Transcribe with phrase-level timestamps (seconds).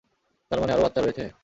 [0.51, 1.25] তার মানে আরও বাচ্চা রয়েছে?